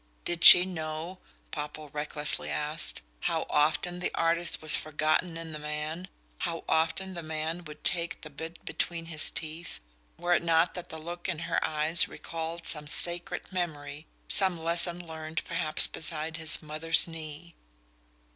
Did 0.25 0.43
she 0.43 0.65
know 0.65 1.19
Popple 1.51 1.89
recklessly 1.89 2.49
asked 2.49 3.03
how 3.19 3.45
often 3.51 3.99
the 3.99 4.09
artist 4.15 4.59
was 4.59 4.75
forgotten 4.75 5.37
in 5.37 5.51
the 5.51 5.59
man 5.59 6.07
how 6.39 6.63
often 6.67 7.13
the 7.13 7.21
man 7.21 7.63
would 7.65 7.83
take 7.83 8.21
the 8.21 8.31
bit 8.31 8.65
between 8.65 9.05
his 9.05 9.29
teeth, 9.29 9.79
were 10.17 10.33
it 10.33 10.41
not 10.43 10.73
that 10.73 10.89
the 10.89 10.97
look 10.97 11.29
in 11.29 11.37
her 11.37 11.63
eyes 11.63 12.07
recalled 12.07 12.65
some 12.65 12.87
sacred 12.87 13.43
memory, 13.51 14.07
some 14.27 14.57
lesson 14.57 15.05
learned 15.05 15.43
perhaps 15.45 15.85
beside 15.85 16.37
his 16.37 16.63
mother's 16.63 17.07
knee? 17.07 17.53